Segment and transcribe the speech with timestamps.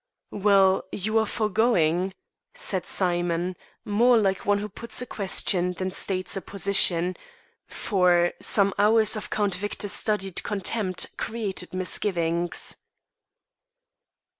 [0.33, 2.15] "Well, you are for going?"
[2.55, 3.55] said Simon,
[3.85, 7.15] more like one who puts a question than states a position,
[7.67, 12.77] for some hours of Count Victor's studied contempt created misgivings.